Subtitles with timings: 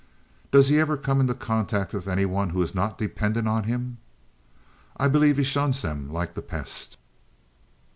[0.51, 3.99] "Does he ever come into contact with any one who is not dependent on him?
[4.97, 6.97] I believe he shuns them like the pest."